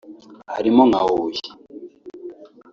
harimo 0.53 0.81
nka 0.89 1.01
Huye 1.07 1.41